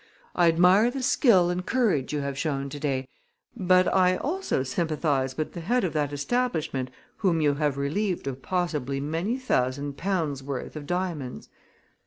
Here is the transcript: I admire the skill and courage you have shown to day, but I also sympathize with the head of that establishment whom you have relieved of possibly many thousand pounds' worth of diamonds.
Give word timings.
I 0.35 0.47
admire 0.47 0.89
the 0.89 1.03
skill 1.03 1.51
and 1.51 1.63
courage 1.63 2.11
you 2.11 2.21
have 2.21 2.35
shown 2.35 2.69
to 2.69 2.79
day, 2.79 3.07
but 3.55 3.87
I 3.93 4.17
also 4.17 4.63
sympathize 4.63 5.37
with 5.37 5.53
the 5.53 5.59
head 5.59 5.83
of 5.83 5.93
that 5.93 6.11
establishment 6.11 6.89
whom 7.17 7.39
you 7.39 7.53
have 7.53 7.77
relieved 7.77 8.25
of 8.25 8.41
possibly 8.41 8.99
many 8.99 9.37
thousand 9.37 9.97
pounds' 9.97 10.41
worth 10.41 10.75
of 10.75 10.87
diamonds. 10.87 11.49